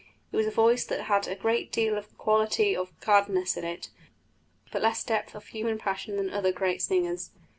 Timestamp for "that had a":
0.85-1.35